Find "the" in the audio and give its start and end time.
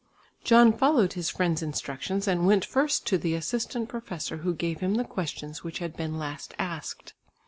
3.19-3.35, 4.95-5.03